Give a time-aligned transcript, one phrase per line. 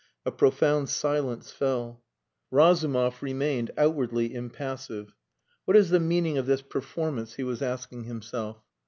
[0.25, 2.01] A profound silence fell.
[2.49, 5.13] Razumov remained outwardly impassive.
[5.65, 8.63] "What is the meaning of this performance?" he was asking himself.